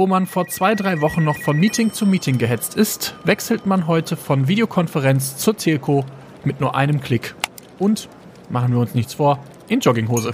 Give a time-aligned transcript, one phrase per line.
[0.00, 3.86] Wo man vor zwei, drei Wochen noch von Meeting zu Meeting gehetzt ist, wechselt man
[3.86, 6.06] heute von Videokonferenz zur Telco
[6.42, 7.34] mit nur einem Klick.
[7.78, 8.08] Und,
[8.48, 10.32] machen wir uns nichts vor, in Jogginghose.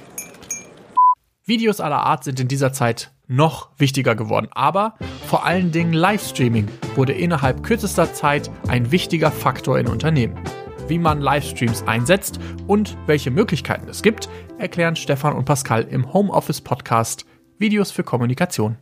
[1.47, 4.95] Videos aller Art sind in dieser Zeit noch wichtiger geworden, aber
[5.27, 10.39] vor allen Dingen Livestreaming wurde innerhalb kürzester Zeit ein wichtiger Faktor in Unternehmen.
[10.87, 12.39] Wie man Livestreams einsetzt
[12.69, 14.29] und welche Möglichkeiten es gibt,
[14.59, 17.27] erklären Stefan und Pascal im Homeoffice Podcast
[17.59, 18.77] Videos für Kommunikation.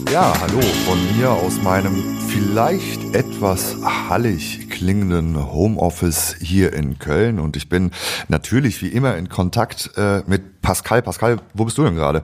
[0.10, 7.58] Ja, hallo von mir aus meinem vielleicht etwas hallig klingenden Homeoffice hier in Köln und
[7.58, 7.92] ich bin
[8.30, 11.02] natürlich wie immer in Kontakt äh, mit Pascal.
[11.02, 12.24] Pascal, wo bist du denn gerade?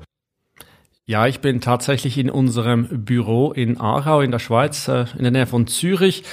[1.08, 5.32] Ja, ich bin tatsächlich in unserem Büro in Aarau in der Schweiz, äh, in der
[5.32, 6.24] Nähe von Zürich.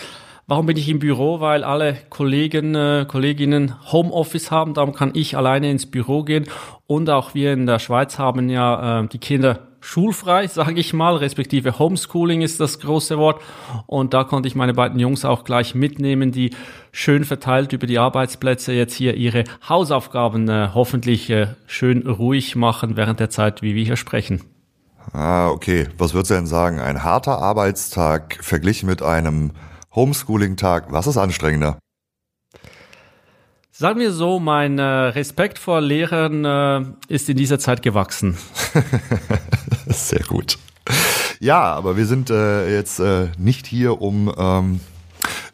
[0.47, 1.41] Warum bin ich im Büro?
[1.41, 6.47] Weil alle Kollegen, äh, Kolleginnen Homeoffice haben, darum kann ich alleine ins Büro gehen.
[6.87, 11.17] Und auch wir in der Schweiz haben ja äh, die Kinder schulfrei, sage ich mal,
[11.17, 13.43] respektive Homeschooling ist das große Wort.
[13.87, 16.51] Und da konnte ich meine beiden Jungs auch gleich mitnehmen, die
[16.93, 22.97] schön verteilt über die Arbeitsplätze jetzt hier ihre Hausaufgaben äh, hoffentlich äh, schön ruhig machen
[22.97, 24.43] während der Zeit, wie wir hier sprechen.
[25.13, 25.89] Ah, okay.
[25.97, 26.81] Was würdest du denn sagen?
[26.81, 29.53] Ein harter Arbeitstag verglichen mit einem
[29.95, 30.93] Homeschooling-Tag.
[30.93, 31.79] Was ist anstrengender?
[33.71, 38.37] Sagen wir so, mein äh, Respekt vor Lehrern äh, ist in dieser Zeit gewachsen.
[39.87, 40.59] Sehr gut.
[41.39, 44.81] Ja, aber wir sind äh, jetzt äh, nicht hier, um ähm,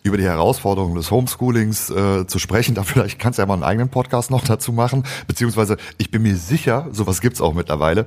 [0.04, 2.74] über die Herausforderungen des Homeschoolings äh, zu sprechen.
[2.74, 6.22] Da vielleicht kannst du ja mal einen eigenen Podcast noch dazu machen, beziehungsweise ich bin
[6.22, 8.06] mir sicher, sowas gibt's auch mittlerweile,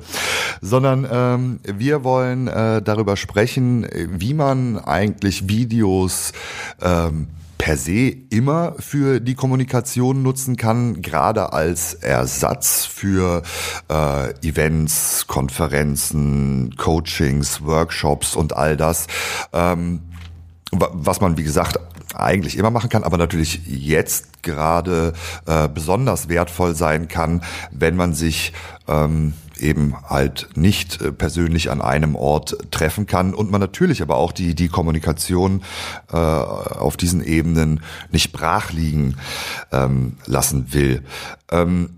[0.62, 6.34] sondern ähm, wir wollen äh, darüber sprechen, wie man eigentlich Videos
[6.81, 13.42] ähm, per se immer für die Kommunikation nutzen kann, gerade als Ersatz für
[13.89, 19.08] äh, Events, Konferenzen, Coachings, Workshops und all das.
[19.54, 20.02] Ähm,
[20.72, 21.80] was man, wie gesagt,
[22.14, 25.14] eigentlich immer machen kann, aber natürlich jetzt gerade
[25.45, 28.54] äh, besonders wertvoll sein kann, wenn man sich
[28.88, 34.16] ähm, eben halt nicht äh, persönlich an einem Ort treffen kann und man natürlich aber
[34.17, 35.64] auch die, die Kommunikation
[36.11, 39.16] äh, auf diesen Ebenen nicht brach liegen
[39.72, 41.04] ähm, lassen will.
[41.52, 41.89] Ähm,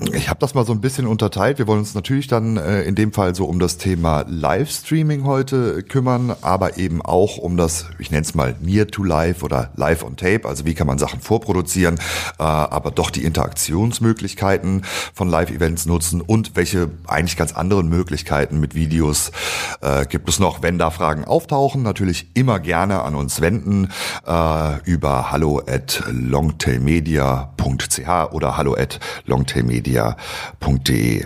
[0.00, 1.58] ich habe das mal so ein bisschen unterteilt.
[1.58, 5.82] Wir wollen uns natürlich dann äh, in dem Fall so um das Thema Livestreaming heute
[5.82, 10.04] kümmern, aber eben auch um das, ich nenne es mal Near to Live oder Live
[10.04, 11.96] on Tape, also wie kann man Sachen vorproduzieren,
[12.38, 14.82] äh, aber doch die Interaktionsmöglichkeiten
[15.14, 19.32] von Live-Events nutzen und welche eigentlich ganz anderen Möglichkeiten mit Videos
[19.80, 21.82] äh, gibt es noch, wenn da Fragen auftauchen.
[21.82, 23.88] Natürlich immer gerne an uns wenden
[24.24, 31.24] äh, über hallo at longtailmedia.ch oder hallo at longtailmedia media.de.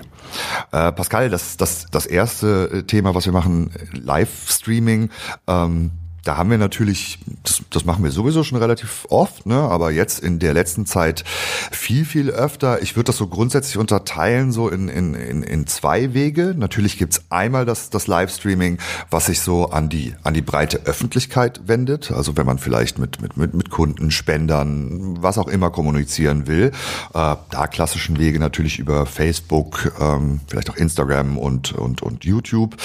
[0.73, 5.11] Äh, Pascal, das, das, das erste Thema, was wir machen, Livestreaming.
[5.47, 5.91] Ähm,
[6.25, 10.21] da haben wir natürlich, das, das machen wir sowieso schon relativ oft, ne, aber jetzt
[10.21, 11.25] in der letzten Zeit
[11.73, 12.81] viel, viel öfter.
[12.81, 16.55] Ich würde das so grundsätzlich unterteilen, so in, in, in, in zwei Wege.
[16.57, 18.79] Natürlich gibt's einmal das, das Livestreaming,
[19.11, 22.13] was sich so an die, an die breite Öffentlichkeit wendet.
[22.13, 26.71] Also wenn man vielleicht mit, mit, mit, mit Kunden, Spendern, was auch immer kommunizieren will.
[27.15, 32.77] Äh, da klassischen Wege natürlich über Facebook, ähm, vielleicht auch Instagram und, und, und YouTube.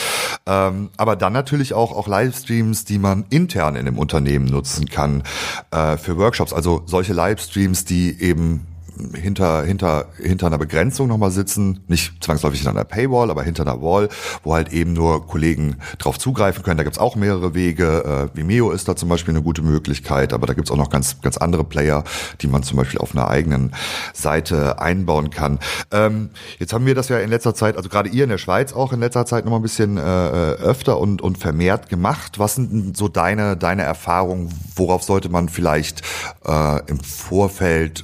[0.48, 5.24] Ähm, aber dann natürlich auch, auch Livestreams, die man intern in dem Unternehmen nutzen kann
[5.72, 6.54] äh, für Workshops.
[6.54, 8.66] Also solche Livestreams, die eben
[9.14, 13.82] hinter, hinter, hinter einer Begrenzung nochmal sitzen, nicht zwangsläufig hinter einer Paywall, aber hinter einer
[13.82, 14.10] Wall,
[14.44, 16.78] wo halt eben nur Kollegen drauf zugreifen können.
[16.78, 18.30] Da gibt's auch mehrere Wege.
[18.34, 21.22] Äh, Vimeo ist da zum Beispiel eine gute Möglichkeit, aber da gibt's auch noch ganz,
[21.22, 22.04] ganz andere Player,
[22.42, 23.74] die man zum Beispiel auf einer eigenen
[24.14, 25.60] Seite einbauen kann.
[25.92, 26.30] Ähm,
[26.60, 28.94] jetzt haben wir das ja in letzter Zeit, also gerade ihr in der Schweiz auch
[28.94, 32.40] in letzter Zeit nochmal ein bisschen äh, öfter und, und vermehrt gemacht.
[32.40, 34.50] Was sind so deine, deine Erfahrungen?
[34.76, 36.02] Worauf sollte man vielleicht
[36.46, 38.04] äh, im Vorfeld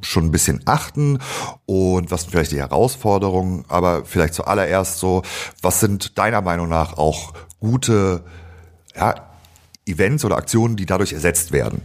[0.00, 1.18] schon ein bisschen achten
[1.66, 5.22] und was sind vielleicht die Herausforderungen, aber vielleicht zuallererst so,
[5.62, 8.24] was sind deiner Meinung nach auch gute
[8.94, 9.14] ja,
[9.86, 11.82] Events oder Aktionen, die dadurch ersetzt werden?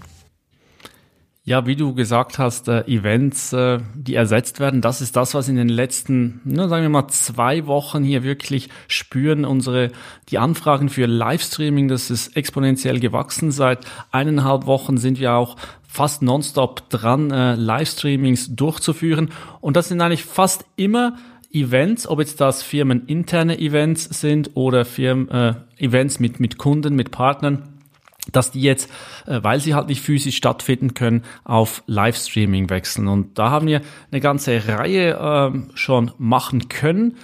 [1.45, 5.49] Ja, wie du gesagt hast, äh, Events, äh, die ersetzt werden, das ist das, was
[5.49, 9.43] in den letzten, na, sagen wir mal, zwei Wochen hier wirklich spüren.
[9.43, 9.91] Unsere,
[10.29, 13.51] die Anfragen für Livestreaming, das ist exponentiell gewachsen.
[13.51, 19.29] Seit eineinhalb Wochen sind wir auch fast nonstop dran, äh, Livestreamings durchzuführen.
[19.59, 21.17] Und das sind eigentlich fast immer
[21.51, 27.11] Events, ob jetzt das firmeninterne Events sind oder Firmen, äh, Events mit, mit Kunden, mit
[27.11, 27.72] Partnern,
[28.31, 28.89] dass die jetzt,
[29.27, 33.07] äh, weil sie halt nicht physisch stattfinden können, auf Livestreaming wechseln.
[33.07, 33.81] Und da haben wir
[34.11, 37.15] eine ganze Reihe ähm, schon machen können.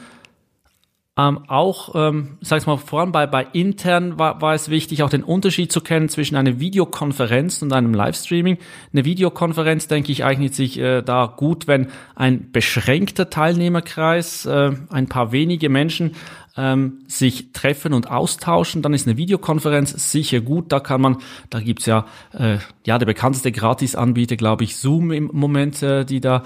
[1.20, 5.04] Ähm, auch, ähm, sag ich mal, vor allem bei, bei intern war, war es wichtig,
[5.04, 8.58] auch den Unterschied zu kennen zwischen einer Videokonferenz und einem Livestreaming.
[8.94, 15.10] Eine Videokonferenz, denke ich, eignet sich äh, da gut, wenn ein beschränkter Teilnehmerkreis, äh, ein
[15.10, 16.16] paar wenige Menschen
[16.56, 20.72] ähm, sich treffen und austauschen, dann ist eine Videokonferenz sicher gut.
[20.72, 21.18] Da kann man,
[21.50, 26.22] da gibt's ja, äh, ja, der bekannteste Gratisanbieter, glaube ich, Zoom im Moment, äh, die
[26.22, 26.44] da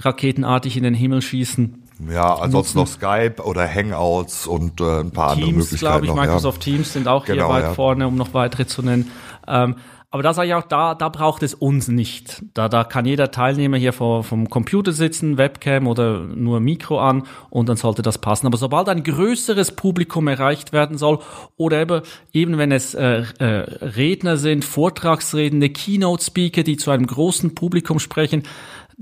[0.00, 1.85] raketenartig in den Himmel schießen.
[2.10, 5.80] Ja, ansonsten noch Skype oder Hangouts und äh, ein paar Teams, andere Möglichkeiten.
[5.80, 6.72] glaube ich, noch, Microsoft ja.
[6.72, 7.74] Teams sind auch Genau, hier weit ja.
[7.74, 9.10] vorne, um noch weitere zu nennen.
[9.48, 9.76] Ähm,
[10.10, 12.42] aber da sage ich auch, da, da braucht es uns nicht.
[12.54, 17.24] Da, da kann jeder Teilnehmer hier vor, vom Computer sitzen, Webcam oder nur Mikro an
[17.50, 18.46] und dann sollte das passen.
[18.46, 21.18] Aber sobald ein größeres Publikum erreicht werden soll
[21.56, 22.02] oder eben,
[22.32, 23.44] eben wenn es äh, äh,
[23.84, 28.44] Redner sind, Vortragsredende, Keynote-Speaker, die zu einem großen Publikum sprechen,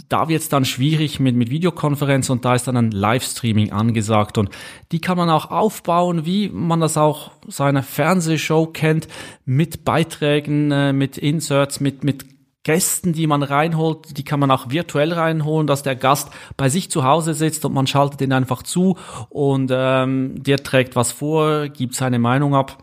[0.08, 4.38] da wird es dann schwierig mit, mit Videokonferenz und da ist dann ein Livestreaming angesagt
[4.38, 4.50] und
[4.90, 9.06] die kann man auch aufbauen, wie man das auch seiner Fernsehshow kennt,
[9.44, 12.26] mit Beiträgen, äh, mit Inserts, mit, mit
[12.64, 16.90] Gästen, die man reinholt, die kann man auch virtuell reinholen, dass der Gast bei sich
[16.90, 18.96] zu Hause sitzt und man schaltet ihn einfach zu
[19.28, 22.82] und ähm, der trägt was vor, gibt seine Meinung ab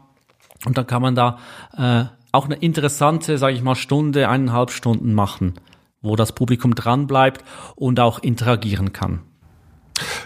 [0.65, 1.39] und dann kann man da
[1.75, 5.55] äh, auch eine interessante, sage ich mal, Stunde, eineinhalb Stunden machen
[6.01, 7.43] wo das Publikum dran bleibt
[7.75, 9.21] und auch interagieren kann.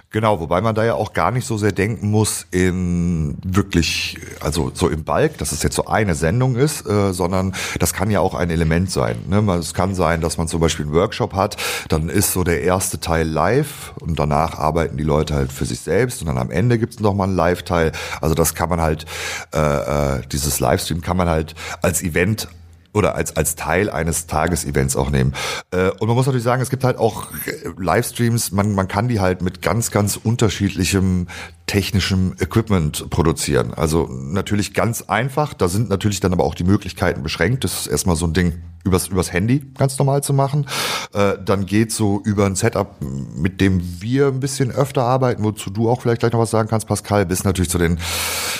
[0.09, 4.71] Genau, wobei man da ja auch gar nicht so sehr denken muss in wirklich, also
[4.73, 8.21] so im Balk, dass es jetzt so eine Sendung ist, äh, sondern das kann ja
[8.21, 9.17] auch ein Element sein.
[9.27, 9.43] Ne?
[9.59, 11.57] Es kann sein, dass man zum Beispiel einen Workshop hat,
[11.89, 15.81] dann ist so der erste Teil live und danach arbeiten die Leute halt für sich
[15.81, 17.91] selbst und dann am Ende gibt's noch mal einen Live-Teil.
[18.21, 19.05] Also das kann man halt,
[19.53, 22.47] äh, äh, dieses Livestream kann man halt als Event
[22.95, 25.33] oder als, als Teil eines Tagesevents auch nehmen.
[25.71, 29.07] Äh, und man muss natürlich sagen, es gibt halt auch äh, Livestreams, man, man kann
[29.07, 31.27] die halt mit ganz, ganz unterschiedlichem
[31.67, 33.73] technischem Equipment produzieren.
[33.73, 37.63] Also natürlich ganz einfach, da sind natürlich dann aber auch die Möglichkeiten beschränkt.
[37.63, 40.67] Das ist erstmal so ein Ding übers, übers Handy ganz normal zu machen.
[41.13, 42.95] Äh, dann geht so über ein Setup,
[43.35, 46.69] mit dem wir ein bisschen öfter arbeiten, wozu du auch vielleicht gleich noch was sagen
[46.69, 47.99] kannst, Pascal, bis natürlich zu den,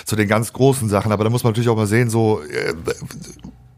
[0.06, 1.12] zu den ganz großen Sachen.
[1.12, 2.74] Aber da muss man natürlich auch mal sehen, so, äh,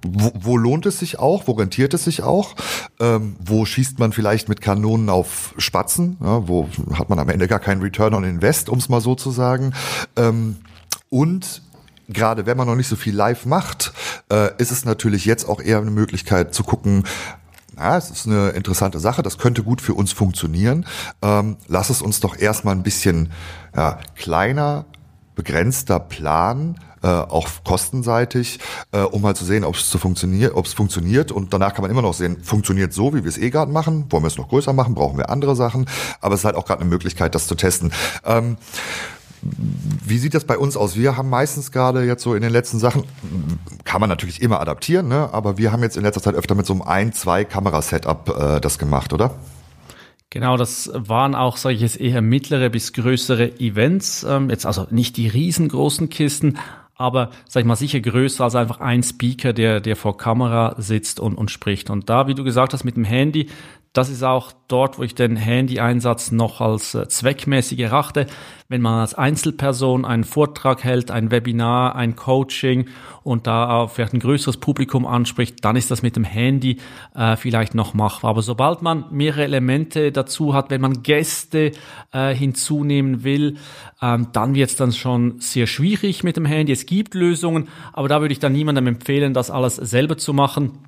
[0.06, 1.48] wo, wo lohnt es sich auch?
[1.48, 2.56] Wo rentiert es sich auch?
[3.00, 6.18] Ähm, wo schießt man vielleicht mit Kanonen auf Spatzen?
[6.22, 9.16] Ja, wo hat man am Ende gar keinen Return on Invest, um es mal so
[9.16, 9.74] zu sagen?
[10.16, 10.58] Ähm,
[11.10, 11.62] und
[12.10, 13.94] gerade wenn man noch nicht so viel live macht,
[14.32, 17.04] äh, ist es natürlich jetzt auch eher eine Möglichkeit zu gucken,
[17.78, 20.86] ja, es ist eine interessante Sache, das könnte gut für uns funktionieren.
[21.22, 23.32] Ähm, lass es uns doch erstmal ein bisschen
[23.76, 24.86] ja, kleiner,
[25.36, 28.60] begrenzter planen, äh, auch kostenseitig,
[28.92, 31.32] äh, um mal zu sehen, ob es so funktioniert, ob es funktioniert.
[31.32, 34.06] Und danach kann man immer noch sehen, funktioniert so, wie wir es eh gerade machen.
[34.10, 34.96] Wollen wir es noch größer machen?
[34.96, 35.86] Brauchen wir andere Sachen?
[36.22, 37.92] Aber es ist halt auch gerade eine Möglichkeit, das zu testen.
[38.26, 38.58] Ähm,
[39.42, 40.96] wie sieht das bei uns aus?
[40.96, 43.04] Wir haben meistens gerade jetzt so in den letzten Sachen,
[43.84, 45.30] kann man natürlich immer adaptieren, ne?
[45.32, 48.60] aber wir haben jetzt in letzter Zeit öfter mit so einem ein-, zwei Kamera-Setup äh,
[48.60, 49.36] das gemacht, oder?
[50.30, 54.26] Genau, das waren auch, jetzt, eher mittlere bis größere Events.
[54.28, 56.58] Ähm, jetzt also nicht die riesengroßen Kisten,
[56.98, 61.20] aber sag ich mal sicher größer als einfach ein Speaker, der der vor Kamera sitzt
[61.20, 61.90] und und spricht.
[61.90, 63.50] Und da, wie du gesagt hast, mit dem Handy,
[63.98, 68.28] das ist auch dort, wo ich den Handy-Einsatz noch als äh, zweckmäßig erachte.
[68.70, 72.90] Wenn man als Einzelperson einen Vortrag hält, ein Webinar, ein Coaching
[73.24, 76.78] und da vielleicht ein größeres Publikum anspricht, dann ist das mit dem Handy
[77.16, 78.30] äh, vielleicht noch machbar.
[78.30, 81.72] Aber sobald man mehrere Elemente dazu hat, wenn man Gäste
[82.12, 83.58] äh, hinzunehmen will,
[84.00, 86.72] ähm, dann wird es dann schon sehr schwierig mit dem Handy.
[86.72, 90.87] Es gibt Lösungen, aber da würde ich dann niemandem empfehlen, das alles selber zu machen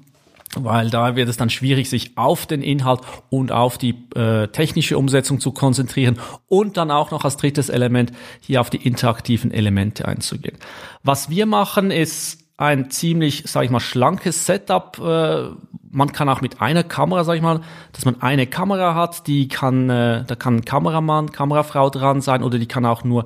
[0.55, 4.97] weil da wird es dann schwierig, sich auf den Inhalt und auf die äh, technische
[4.97, 10.07] Umsetzung zu konzentrieren und dann auch noch als drittes Element hier auf die interaktiven Elemente
[10.07, 10.57] einzugehen.
[11.03, 14.99] Was wir machen, ist ein ziemlich, sage ich mal, schlankes Setup.
[14.99, 15.49] Äh,
[15.91, 17.61] man kann auch mit einer Kamera, sage ich mal,
[17.93, 22.43] dass man eine Kamera hat, die kann, äh, da kann ein Kameramann, Kamerafrau dran sein
[22.43, 23.25] oder die kann auch nur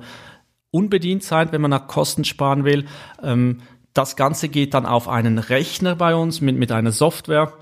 [0.70, 2.84] unbedient sein, wenn man nach Kosten sparen will.
[3.22, 3.60] Ähm,
[3.94, 7.52] das Ganze geht dann auf einen Rechner bei uns mit, mit einer Software.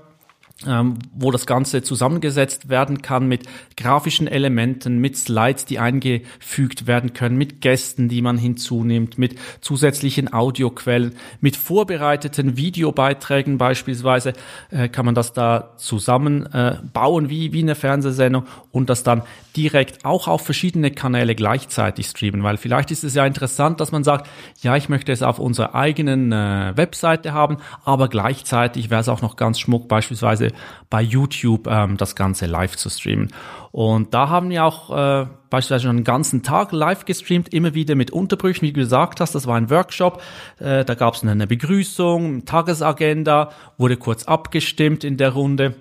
[0.67, 3.43] ähm, wo das Ganze zusammengesetzt werden kann mit
[3.75, 10.31] grafischen Elementen, mit Slides, die eingefügt werden können, mit Gästen, die man hinzunimmt, mit zusätzlichen
[10.31, 14.33] Audioquellen, mit vorbereiteten Videobeiträgen beispielsweise
[14.69, 19.23] äh, kann man das da zusammen äh, wie, wie eine Fernsehsendung und das dann
[19.55, 24.03] direkt auch auf verschiedene Kanäle gleichzeitig streamen, weil vielleicht ist es ja interessant, dass man
[24.03, 24.27] sagt,
[24.61, 29.21] ja, ich möchte es auf unserer eigenen äh, Webseite haben, aber gleichzeitig wäre es auch
[29.21, 30.49] noch ganz schmuck, beispielsweise
[30.89, 33.31] bei YouTube ähm, das Ganze live zu streamen.
[33.71, 37.95] Und da haben wir auch äh, beispielsweise schon einen ganzen Tag live gestreamt, immer wieder
[37.95, 40.21] mit Unterbrüchen, wie du gesagt hast, das war ein Workshop,
[40.59, 45.75] äh, da gab es eine Begrüßung, Tagesagenda, wurde kurz abgestimmt in der Runde.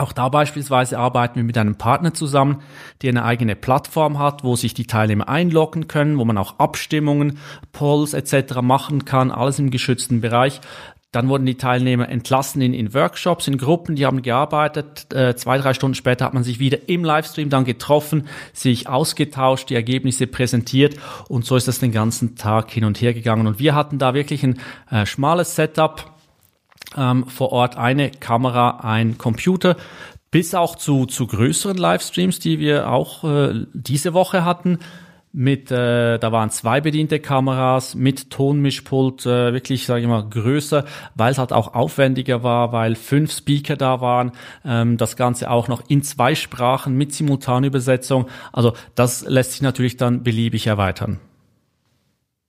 [0.00, 2.62] Auch da beispielsweise arbeiten wir mit einem Partner zusammen,
[3.02, 7.38] der eine eigene Plattform hat, wo sich die Teilnehmer einloggen können, wo man auch Abstimmungen,
[7.72, 8.62] Polls etc.
[8.62, 10.60] machen kann, alles im geschützten Bereich.
[11.12, 15.12] Dann wurden die Teilnehmer entlassen in, in Workshops, in Gruppen, die haben gearbeitet.
[15.12, 19.68] Äh, zwei, drei Stunden später hat man sich wieder im Livestream dann getroffen, sich ausgetauscht,
[19.70, 20.94] die Ergebnisse präsentiert
[21.28, 23.48] und so ist das den ganzen Tag hin und her gegangen.
[23.48, 26.14] Und wir hatten da wirklich ein äh, schmales Setup
[26.96, 29.76] ähm, vor Ort, eine Kamera, ein Computer,
[30.30, 34.78] bis auch zu, zu größeren Livestreams, die wir auch äh, diese Woche hatten
[35.32, 40.84] mit, äh, da waren zwei bediente Kameras mit Tonmischpult, äh, wirklich, sage ich mal, größer,
[41.14, 44.32] weil es halt auch aufwendiger war, weil fünf Speaker da waren,
[44.64, 48.26] ähm, das Ganze auch noch in zwei Sprachen mit Simultanübersetzung.
[48.52, 51.20] Also das lässt sich natürlich dann beliebig erweitern.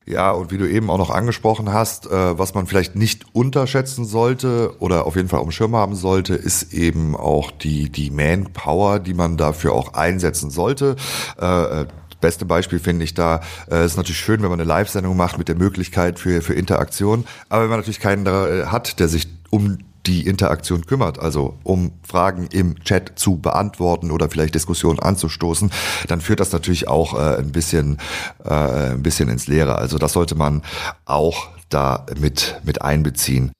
[0.07, 4.03] Ja, und wie du eben auch noch angesprochen hast, äh, was man vielleicht nicht unterschätzen
[4.05, 8.99] sollte oder auf jeden Fall auf Schirm haben sollte, ist eben auch die, die Manpower,
[8.99, 10.95] die man dafür auch einsetzen sollte.
[11.37, 11.85] Äh,
[12.21, 15.47] Beste Beispiel finde ich da, äh, ist natürlich schön, wenn man eine Live-Sendung macht mit
[15.47, 17.25] der Möglichkeit für, für Interaktion.
[17.49, 21.91] Aber wenn man natürlich keinen äh, hat, der sich um die Interaktion kümmert, also um
[22.03, 25.71] Fragen im Chat zu beantworten oder vielleicht Diskussionen anzustoßen,
[26.07, 27.97] dann führt das natürlich auch äh, ein bisschen
[28.43, 29.75] äh, ein bisschen ins Leere.
[29.75, 30.63] Also das sollte man
[31.05, 33.51] auch da mit mit einbeziehen.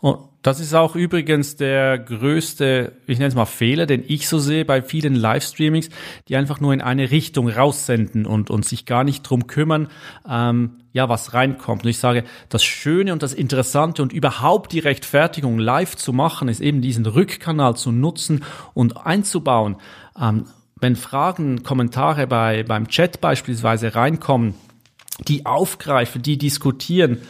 [0.00, 4.38] Und das ist auch übrigens der größte, ich nenne es mal Fehler, den ich so
[4.38, 5.88] sehe bei vielen Livestreamings,
[6.28, 9.88] die einfach nur in eine Richtung raussenden und, und sich gar nicht drum kümmern,
[10.28, 11.84] ähm, ja, was reinkommt.
[11.84, 16.48] Und ich sage, das Schöne und das Interessante und überhaupt die Rechtfertigung live zu machen,
[16.48, 19.76] ist eben diesen Rückkanal zu nutzen und einzubauen.
[20.20, 20.44] Ähm,
[20.78, 24.52] wenn Fragen, Kommentare bei, beim Chat beispielsweise reinkommen,
[25.26, 27.22] die aufgreifen, die diskutieren,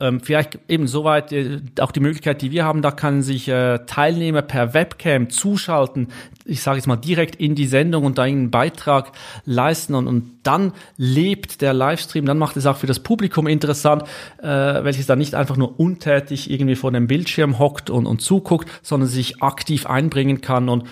[0.00, 3.80] ähm, vielleicht eben soweit äh, auch die Möglichkeit, die wir haben, da kann sich äh,
[3.86, 6.08] Teilnehmer per Webcam zuschalten,
[6.44, 9.12] ich sage jetzt mal direkt in die Sendung und da einen Beitrag
[9.44, 14.04] leisten und, und dann lebt der Livestream, dann macht es auch für das Publikum interessant,
[14.42, 18.68] äh, welches dann nicht einfach nur untätig irgendwie vor dem Bildschirm hockt und, und zuguckt,
[18.82, 20.84] sondern sich aktiv einbringen kann und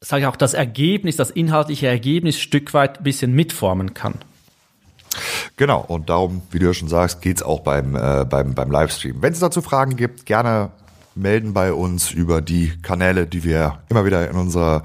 [0.00, 4.14] sage ich auch das Ergebnis, das inhaltliche Ergebnis Stück weit bisschen mitformen kann.
[5.56, 9.22] Genau, und darum, wie du ja schon sagst, geht's auch beim, äh, beim, beim Livestream.
[9.22, 10.70] Wenn es dazu Fragen gibt, gerne
[11.14, 14.82] melden bei uns über die Kanäle, die wir immer wieder in unserer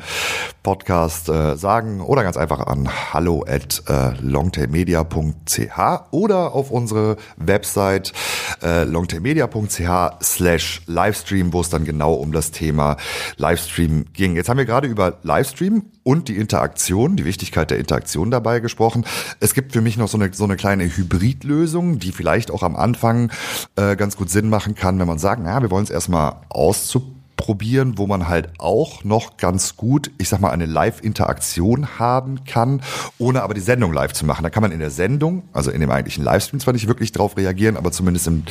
[0.64, 5.80] Podcast äh, sagen oder ganz einfach an hallo at äh, longtailmedia.ch
[6.12, 8.14] oder auf unsere Website
[8.62, 12.98] äh, longtailmedia.ch slash Livestream, wo es dann genau um das Thema
[13.38, 14.36] Livestream ging.
[14.36, 19.06] Jetzt haben wir gerade über Livestream und die Interaktion, die Wichtigkeit der Interaktion dabei gesprochen.
[19.40, 22.76] Es gibt für mich noch so eine, so eine kleine Hybridlösung, die vielleicht auch am
[22.76, 23.32] Anfang
[23.76, 27.20] äh, ganz gut Sinn machen kann, wenn man sagt, naja, wir wollen es erstmal auszuprobieren
[27.40, 32.82] probieren, wo man halt auch noch ganz gut, ich sag mal, eine Live-Interaktion haben kann,
[33.18, 34.44] ohne aber die Sendung live zu machen.
[34.44, 37.38] Da kann man in der Sendung, also in dem eigentlichen Livestream zwar nicht wirklich drauf
[37.38, 38.44] reagieren, aber zumindest im,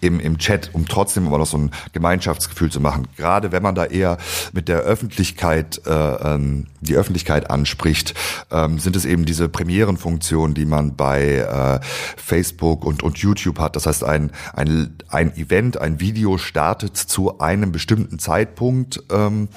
[0.00, 3.08] im, im Chat, um trotzdem aber noch so ein Gemeinschaftsgefühl zu machen.
[3.18, 4.16] Gerade wenn man da eher
[4.54, 8.14] mit der Öffentlichkeit, äh, ähm, die Öffentlichkeit anspricht,
[8.50, 11.80] ähm, sind es eben diese Premierenfunktionen, die man bei äh,
[12.16, 13.76] Facebook und, und YouTube hat.
[13.76, 19.02] Das heißt, ein, ein, ein Event, ein Video startet zu einem bestimmten Zeitpunkt.
[19.10, 19.48] Ähm,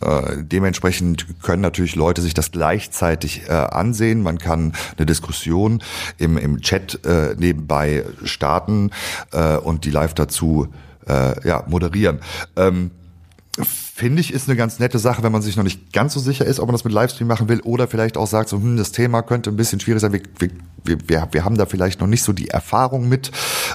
[0.00, 4.22] äh, dementsprechend können natürlich Leute sich das gleichzeitig äh, ansehen.
[4.22, 5.82] Man kann eine Diskussion
[6.16, 8.90] im, im Chat äh, nebenbei starten
[9.32, 10.68] äh, und die live dazu
[11.06, 12.20] äh, ja, moderieren.
[12.56, 12.92] Ähm,
[13.58, 16.44] finde ich, ist eine ganz nette Sache, wenn man sich noch nicht ganz so sicher
[16.44, 18.92] ist, ob man das mit Livestream machen will oder vielleicht auch sagt, so, hm, das
[18.92, 20.12] Thema könnte ein bisschen schwierig sein.
[20.12, 20.22] Wir,
[20.84, 23.30] wir, wir, wir haben da vielleicht noch nicht so die Erfahrung mit,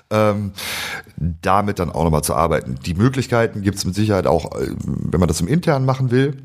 [0.09, 0.53] ähm,
[1.41, 2.75] damit dann auch nochmal zu arbeiten.
[2.85, 6.37] Die Möglichkeiten gibt es mit Sicherheit auch, äh, wenn man das im Internen machen will.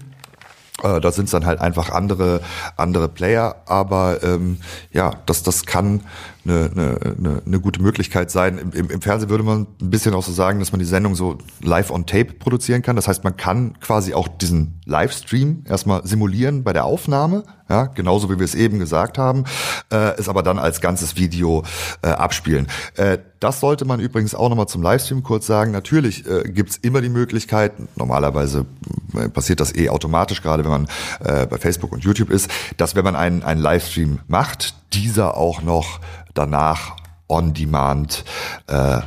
[0.82, 2.40] Äh, da sind es dann halt einfach andere,
[2.76, 4.58] andere Player, aber ähm,
[4.92, 6.02] ja, das, das kann
[6.44, 8.58] eine, eine, eine gute Möglichkeit sein.
[8.58, 11.14] Im, im, Im Fernsehen würde man ein bisschen auch so sagen, dass man die Sendung
[11.14, 12.96] so live on tape produzieren kann.
[12.96, 18.28] Das heißt, man kann quasi auch diesen Livestream erstmal simulieren bei der Aufnahme, ja, genauso
[18.30, 19.44] wie wir es eben gesagt haben,
[19.92, 21.62] äh, es aber dann als ganzes Video
[22.02, 22.66] äh, abspielen.
[22.96, 25.70] Äh, das sollte man übrigens auch nochmal zum Livestream kurz sagen.
[25.70, 28.66] Natürlich äh, gibt's immer die Möglichkeit, normalerweise
[29.14, 30.88] äh, passiert das eh automatisch, gerade wenn man
[31.20, 35.62] äh, bei Facebook und YouTube ist, dass wenn man einen, einen Livestream macht, dieser auch
[35.62, 36.00] noch
[36.34, 36.96] danach
[37.28, 38.24] on demand
[38.66, 39.00] äh,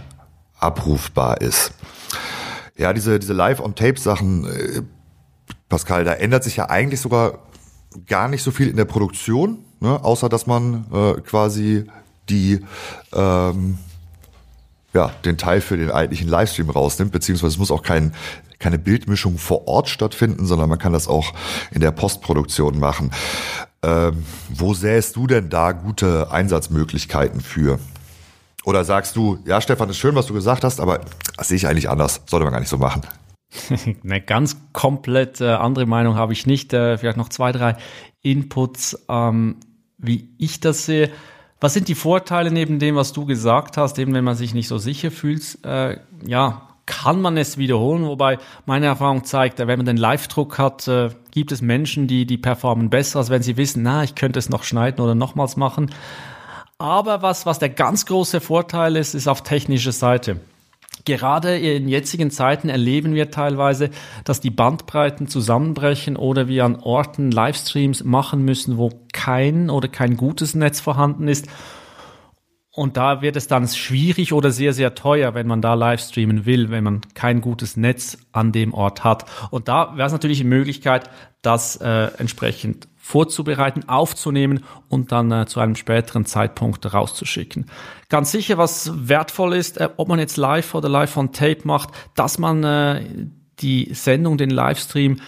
[0.59, 1.73] abrufbar ist.
[2.77, 4.81] Ja, diese, diese Live-on-Tape-Sachen, äh,
[5.69, 7.39] Pascal, da ändert sich ja eigentlich sogar
[8.07, 11.85] gar nicht so viel in der Produktion, ne, außer dass man äh, quasi
[12.29, 12.65] die
[13.13, 13.77] ähm,
[14.93, 18.13] ja, den Teil für den eigentlichen Livestream rausnimmt, beziehungsweise es muss auch kein,
[18.59, 21.33] keine Bildmischung vor Ort stattfinden, sondern man kann das auch
[21.71, 23.11] in der Postproduktion machen.
[23.83, 27.79] Ähm, wo sähst du denn da gute Einsatzmöglichkeiten für?
[28.63, 31.01] Oder sagst du, ja, Stefan, ist schön, was du gesagt hast, aber
[31.35, 32.21] das sehe ich eigentlich anders.
[32.25, 33.01] Sollte man gar nicht so machen.
[34.03, 36.73] Eine ganz komplett äh, andere Meinung habe ich nicht.
[36.73, 37.75] Äh, vielleicht noch zwei, drei
[38.21, 39.57] Inputs, ähm,
[39.97, 41.11] wie ich das sehe.
[41.59, 44.67] Was sind die Vorteile neben dem, was du gesagt hast, eben wenn man sich nicht
[44.67, 45.59] so sicher fühlt?
[45.63, 50.87] Äh, ja, kann man es wiederholen, wobei meine Erfahrung zeigt, wenn man den Live-Druck hat,
[50.87, 54.39] äh, gibt es Menschen, die, die performen besser, als wenn sie wissen, na, ich könnte
[54.39, 55.91] es noch schneiden oder nochmals machen.
[56.77, 60.41] Aber was, was der ganz große Vorteil ist, ist auf technischer Seite.
[61.05, 63.89] Gerade in jetzigen Zeiten erleben wir teilweise,
[64.23, 70.15] dass die Bandbreiten zusammenbrechen oder wir an Orten Livestreams machen müssen, wo kein oder kein
[70.15, 71.47] gutes Netz vorhanden ist.
[72.75, 76.71] Und da wird es dann schwierig oder sehr, sehr teuer, wenn man da Livestreamen will,
[76.71, 79.25] wenn man kein gutes Netz an dem Ort hat.
[79.51, 81.07] Und da wäre es natürlich eine Möglichkeit,
[81.43, 87.67] das äh, entsprechend vorzubereiten, aufzunehmen und dann äh, zu einem späteren Zeitpunkt rauszuschicken.
[88.09, 91.89] Ganz sicher, was wertvoll ist, äh, ob man jetzt live oder live on Tape macht,
[92.15, 93.01] dass man äh,
[93.59, 95.19] die Sendung, den Livestream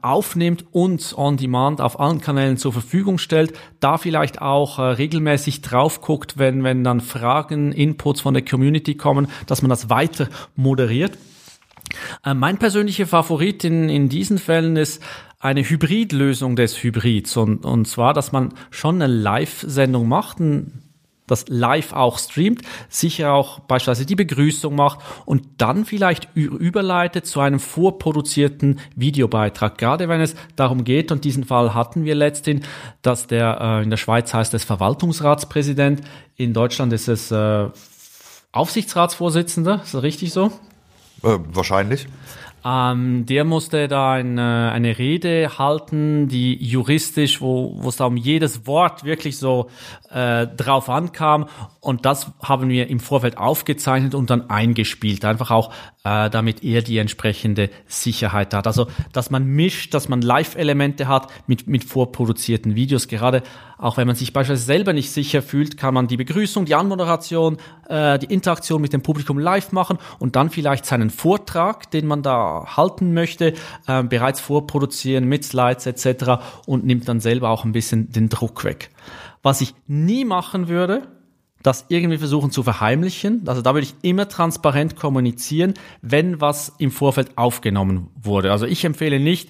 [0.00, 5.60] aufnimmt und on demand auf allen Kanälen zur Verfügung stellt, da vielleicht auch äh, regelmäßig
[5.60, 10.28] drauf guckt, wenn, wenn dann Fragen, Inputs von der Community kommen, dass man das weiter
[10.56, 11.18] moderiert.
[12.24, 15.02] Äh, mein persönlicher Favorit in, in diesen Fällen ist
[15.38, 20.83] eine Hybridlösung des Hybrids und, und zwar, dass man schon eine Live-Sendung macht, ein
[21.26, 27.40] das live auch streamt, sicher auch beispielsweise die Begrüßung macht und dann vielleicht überleitet zu
[27.40, 29.78] einem vorproduzierten Videobeitrag.
[29.78, 32.66] Gerade wenn es darum geht, und diesen Fall hatten wir letztens,
[33.02, 36.02] dass der äh, in der Schweiz heißt es Verwaltungsratspräsident,
[36.36, 37.68] in Deutschland ist es äh,
[38.52, 40.46] Aufsichtsratsvorsitzender, ist das richtig so?
[41.22, 42.06] Äh, wahrscheinlich.
[42.64, 48.66] Ähm, der musste da eine, eine Rede halten, die juristisch, wo, es da um jedes
[48.66, 49.68] Wort wirklich so
[50.10, 51.46] äh, drauf ankam.
[51.84, 55.24] Und das haben wir im Vorfeld aufgezeichnet und dann eingespielt.
[55.24, 55.70] Einfach auch,
[56.04, 58.66] äh, damit er die entsprechende Sicherheit hat.
[58.66, 63.08] Also, dass man mischt, dass man Live-Elemente hat mit, mit vorproduzierten Videos.
[63.08, 63.42] Gerade
[63.78, 67.58] auch wenn man sich beispielsweise selber nicht sicher fühlt, kann man die Begrüßung, die Anmoderation,
[67.88, 72.22] äh, die Interaktion mit dem Publikum live machen und dann vielleicht seinen Vortrag, den man
[72.22, 73.52] da halten möchte,
[73.86, 76.42] äh, bereits vorproduzieren mit Slides etc.
[76.66, 78.90] und nimmt dann selber auch ein bisschen den Druck weg.
[79.42, 81.02] Was ich nie machen würde,
[81.64, 83.42] das irgendwie versuchen zu verheimlichen.
[83.48, 88.52] Also da würde ich immer transparent kommunizieren, wenn was im Vorfeld aufgenommen wurde.
[88.52, 89.48] Also ich empfehle nicht,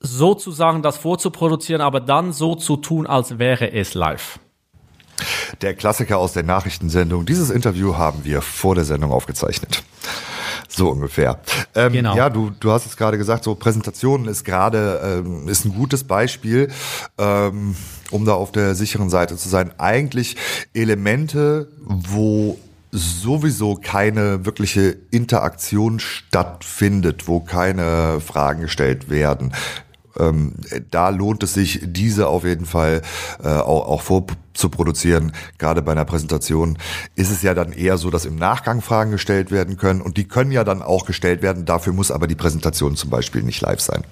[0.00, 4.40] sozusagen das vorzuproduzieren, aber dann so zu tun, als wäre es live.
[5.60, 7.26] Der Klassiker aus der Nachrichtensendung.
[7.26, 9.82] Dieses Interview haben wir vor der Sendung aufgezeichnet.
[10.68, 11.38] So ungefähr.
[11.74, 12.16] Ähm, genau.
[12.16, 16.04] Ja, du, du hast es gerade gesagt, so Präsentationen ist gerade ähm, ist ein gutes
[16.04, 16.68] Beispiel,
[17.18, 17.76] ähm,
[18.10, 19.72] um da auf der sicheren Seite zu sein.
[19.78, 20.36] Eigentlich
[20.74, 22.58] Elemente, wo
[22.90, 29.52] sowieso keine wirkliche Interaktion stattfindet, wo keine Fragen gestellt werden
[30.18, 30.54] ähm,
[30.90, 33.02] da lohnt es sich, diese auf jeden Fall
[33.42, 35.32] äh, auch, auch vorzuproduzieren.
[35.58, 36.78] Gerade bei einer Präsentation
[37.14, 40.28] ist es ja dann eher so, dass im Nachgang Fragen gestellt werden können und die
[40.28, 41.64] können ja dann auch gestellt werden.
[41.64, 44.04] Dafür muss aber die Präsentation zum Beispiel nicht live sein.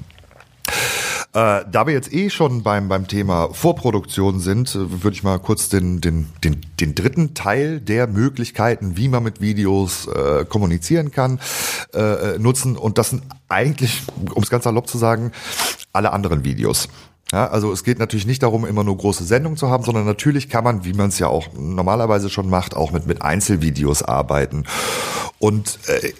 [1.34, 5.40] Äh, da wir jetzt eh schon beim, beim Thema Vorproduktion sind, äh, würde ich mal
[5.40, 11.10] kurz den, den, den, den dritten Teil der Möglichkeiten, wie man mit Videos äh, kommunizieren
[11.10, 11.40] kann,
[11.92, 12.76] äh, nutzen.
[12.76, 15.32] Und das sind eigentlich, um es ganz salopp zu sagen,
[15.92, 16.88] alle anderen Videos.
[17.32, 20.48] Ja, also es geht natürlich nicht darum, immer nur große Sendungen zu haben, sondern natürlich
[20.48, 24.66] kann man, wie man es ja auch normalerweise schon macht, auch mit, mit Einzelvideos arbeiten.
[25.40, 26.12] Und äh,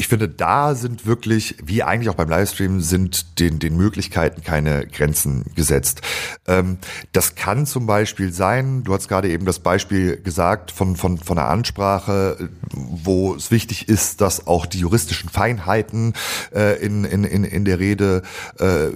[0.00, 4.86] ich finde, da sind wirklich, wie eigentlich auch beim Livestream, sind den, den Möglichkeiten keine
[4.86, 6.00] Grenzen gesetzt.
[6.48, 6.78] Ähm,
[7.12, 11.36] das kann zum Beispiel sein, du hast gerade eben das Beispiel gesagt von, von, von
[11.36, 16.14] einer Ansprache, wo es wichtig ist, dass auch die juristischen Feinheiten
[16.54, 18.22] äh, in, in, in, in der Rede
[18.58, 18.86] äh,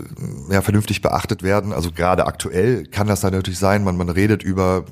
[0.51, 1.75] ja, vernünftig beachtet werden.
[1.75, 4.87] Also gerade aktuell kann das dann natürlich sein, man, man redet über,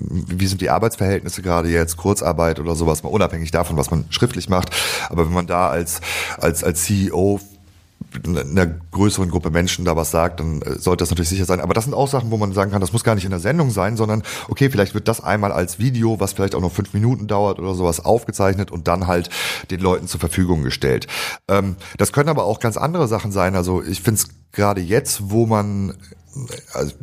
[0.00, 4.48] wie sind die Arbeitsverhältnisse gerade jetzt, Kurzarbeit oder sowas, mal unabhängig davon, was man schriftlich
[4.48, 4.70] macht.
[5.08, 6.00] Aber wenn man da als,
[6.38, 7.40] als, als CEO
[8.24, 11.60] einer größeren Gruppe Menschen da was sagt, dann äh, sollte das natürlich sicher sein.
[11.60, 13.40] Aber das sind auch Sachen, wo man sagen kann, das muss gar nicht in der
[13.40, 16.94] Sendung sein, sondern okay, vielleicht wird das einmal als Video, was vielleicht auch noch fünf
[16.94, 19.30] Minuten dauert oder sowas, aufgezeichnet und dann halt
[19.70, 21.06] den Leuten zur Verfügung gestellt.
[21.48, 23.54] Ähm, das können aber auch ganz andere Sachen sein.
[23.54, 25.94] Also ich finde es gerade jetzt, wo man
[26.74, 26.94] also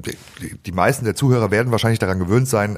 [0.68, 2.78] die, meisten der Zuhörer werden wahrscheinlich daran gewöhnt sein,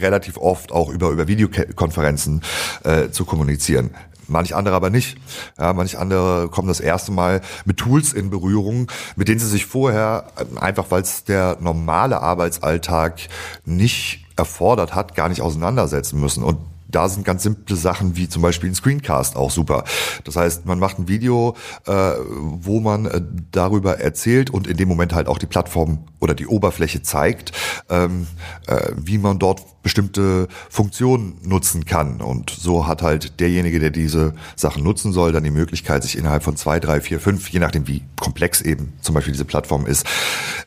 [0.00, 2.40] relativ oft auch über, über Videokonferenzen
[2.84, 3.90] äh, zu kommunizieren.
[4.28, 5.18] Manch andere aber nicht.
[5.58, 9.66] Ja, manch andere kommen das erste Mal mit Tools in Berührung, mit denen sie sich
[9.66, 13.20] vorher, einfach weil es der normale Arbeitsalltag
[13.64, 16.42] nicht erfordert hat, gar nicht auseinandersetzen müssen.
[16.42, 16.58] Und
[16.94, 19.84] da sind ganz simple Sachen wie zum Beispiel ein Screencast auch super.
[20.24, 24.88] Das heißt, man macht ein Video, äh, wo man äh, darüber erzählt und in dem
[24.88, 27.52] Moment halt auch die Plattform oder die Oberfläche zeigt,
[27.90, 28.26] ähm,
[28.66, 32.20] äh, wie man dort bestimmte Funktionen nutzen kann.
[32.22, 36.42] Und so hat halt derjenige, der diese Sachen nutzen soll, dann die Möglichkeit, sich innerhalb
[36.42, 40.06] von zwei, drei, vier, fünf, je nachdem wie komplex eben zum Beispiel diese Plattform ist,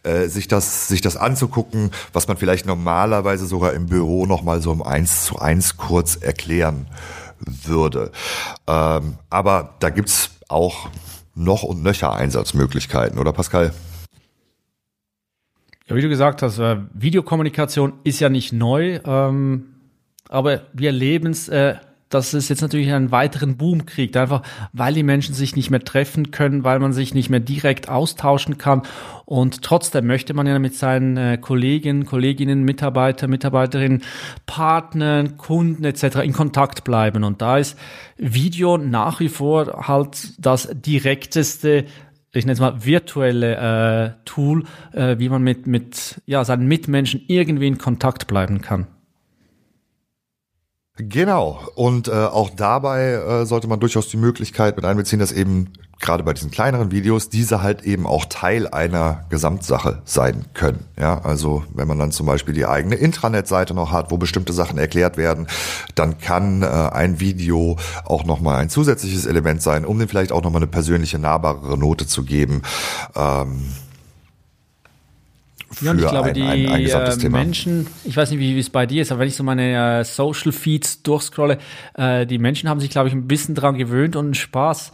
[0.04, 4.72] äh, sich das, sich das anzugucken, was man vielleicht normalerweise sogar im Büro nochmal so
[4.72, 6.88] um eins zu eins kurz erklären
[7.40, 8.12] würde.
[8.68, 10.90] Ähm, aber da gibt's auch
[11.36, 13.74] noch und nöcher Einsatzmöglichkeiten, oder Pascal?
[15.88, 19.76] Ja, wie du gesagt hast, äh, Videokommunikation ist ja nicht neu, ähm,
[20.28, 21.76] aber wir erleben es, äh,
[22.10, 24.42] dass es jetzt natürlich einen weiteren Boom kriegt, einfach
[24.74, 28.58] weil die Menschen sich nicht mehr treffen können, weil man sich nicht mehr direkt austauschen
[28.58, 28.84] kann.
[29.26, 34.04] Und trotzdem möchte man ja mit seinen äh, Kollegen, Kolleginnen, Mitarbeiter, Mitarbeiterinnen,
[34.46, 36.20] Partnern, Kunden etc.
[36.24, 37.24] in Kontakt bleiben.
[37.24, 37.78] Und da ist
[38.18, 41.86] Video nach wie vor halt das direkteste
[42.34, 47.22] ich nenne es mal virtuelle äh, Tool, äh, wie man mit, mit ja, seinen Mitmenschen
[47.28, 48.86] irgendwie in Kontakt bleiben kann.
[50.98, 51.60] Genau.
[51.76, 56.24] Und äh, auch dabei äh, sollte man durchaus die Möglichkeit mit einbeziehen, dass eben gerade
[56.24, 60.86] bei diesen kleineren Videos diese halt eben auch Teil einer Gesamtsache sein können.
[60.98, 64.78] Ja, also wenn man dann zum Beispiel die eigene Intranet-Seite noch hat, wo bestimmte Sachen
[64.78, 65.48] erklärt werden,
[65.96, 70.44] dann kann äh, ein Video auch nochmal ein zusätzliches Element sein, um dem vielleicht auch
[70.44, 72.62] nochmal eine persönliche, nahbarere Note zu geben.
[73.16, 73.66] Ähm,
[75.82, 78.70] ja, und ich glaube, ein, die ein, ein äh, Menschen, ich weiß nicht, wie es
[78.70, 81.58] bei dir ist, aber wenn ich so meine äh, Social Feeds durchscrolle,
[81.96, 84.92] äh, die Menschen haben sich, glaube ich, ein bisschen dran gewöhnt und Spaß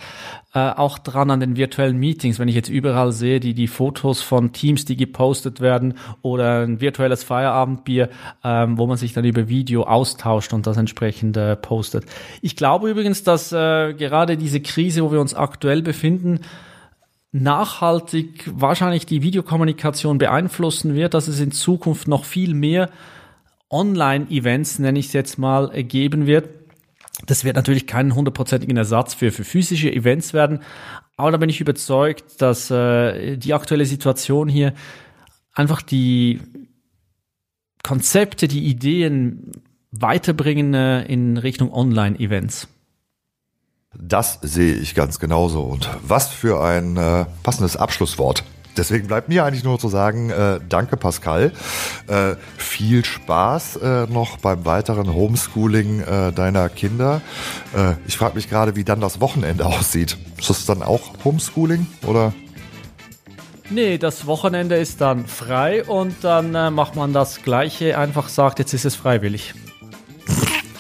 [0.54, 2.39] äh, auch dran an den virtuellen Meetings.
[2.39, 6.80] Wenn ich jetzt überall sehe, die, die Fotos von Teams, die gepostet werden oder ein
[6.80, 8.10] virtuelles Feierabendbier,
[8.43, 12.06] ähm, wo man sich dann über Video austauscht und das entsprechend äh, postet.
[12.41, 16.41] Ich glaube übrigens, dass äh, gerade diese Krise, wo wir uns aktuell befinden,
[17.34, 22.89] nachhaltig wahrscheinlich die Videokommunikation beeinflussen wird, dass es in Zukunft noch viel mehr
[23.69, 26.48] Online-Events, nenne ich es jetzt mal, geben wird.
[27.26, 30.60] Das wird natürlich keinen hundertprozentigen Ersatz für, für physische Events werden,
[31.17, 34.74] aber da bin ich überzeugt, dass äh, die aktuelle Situation hier
[35.54, 36.39] einfach die
[37.84, 39.52] Konzepte, die Ideen
[39.91, 42.67] weiterbringen äh, in Richtung Online-Events.
[43.97, 45.62] Das sehe ich ganz genauso.
[45.62, 48.43] Und was für ein äh, passendes Abschlusswort.
[48.75, 51.51] Deswegen bleibt mir eigentlich nur zu sagen, äh, danke Pascal.
[52.08, 57.21] Äh, viel Spaß äh, noch beim weiteren Homeschooling äh, deiner Kinder.
[57.75, 60.17] Äh, ich frage mich gerade, wie dann das Wochenende aussieht.
[60.39, 62.34] Ist das dann auch Homeschooling oder?
[63.69, 68.60] Nee, das Wochenende ist dann frei und dann äh, macht man das Gleiche, einfach sagt,
[68.60, 69.53] jetzt ist es freiwillig.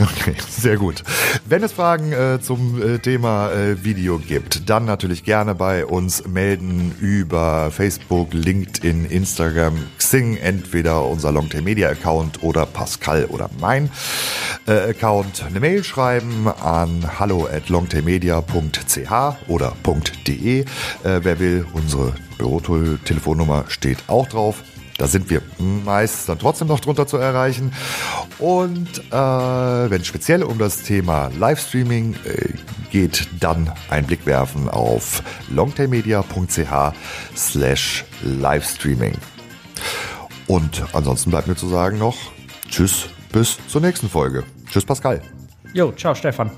[0.03, 1.01] Okay, sehr gut.
[1.45, 6.27] Wenn es Fragen äh, zum äh, Thema äh, Video gibt, dann natürlich gerne bei uns
[6.27, 13.89] melden über Facebook, LinkedIn, Instagram, Xing, entweder unser Longtail Media Account oder Pascal oder mein
[14.67, 15.43] äh, Account.
[15.47, 19.11] Eine Mail schreiben an hallo at longtailmedia.ch
[19.47, 19.73] oder
[20.27, 20.61] .de.
[20.61, 20.65] Äh,
[21.03, 24.63] wer will, unsere Bürotelefonnummer steht auch drauf.
[24.97, 27.73] Da sind wir meist dann trotzdem noch drunter zu erreichen.
[28.39, 32.53] Und äh, wenn es speziell um das Thema Livestreaming äh,
[32.91, 36.93] geht, dann einen Blick werfen auf longtailmedia.ch
[37.35, 39.13] slash Livestreaming.
[40.47, 42.17] Und ansonsten bleibt mir zu sagen noch
[42.69, 44.43] Tschüss, bis zur nächsten Folge.
[44.69, 45.21] Tschüss, Pascal.
[45.73, 46.51] Jo, ciao, Stefan.